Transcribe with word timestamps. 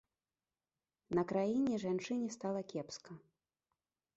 На 1.19 1.23
краіне 1.31 1.73
жанчыне 1.83 2.29
стала 2.37 2.61
кепска. 2.73 3.11